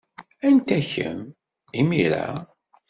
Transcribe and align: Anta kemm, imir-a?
Anta 0.47 0.79
kemm, 0.89 1.21
imir-a? 1.81 2.27